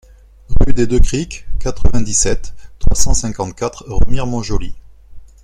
[0.59, 4.73] Rue des Deux Criques, quatre-vingt-dix-sept, trois cent cinquante-quatre Remire-Montjoly